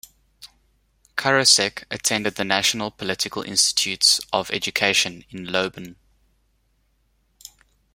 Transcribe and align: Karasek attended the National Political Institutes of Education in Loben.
Karasek 1.15 1.83
attended 1.91 2.33
the 2.33 2.43
National 2.43 2.89
Political 2.89 3.43
Institutes 3.43 4.19
of 4.33 4.49
Education 4.49 5.25
in 5.29 5.45
Loben. 5.45 5.95